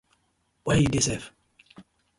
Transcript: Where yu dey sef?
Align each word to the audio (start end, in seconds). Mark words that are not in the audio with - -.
Where 0.63 0.81
yu 0.81 0.89
dey 0.93 1.03
sef? 1.07 1.23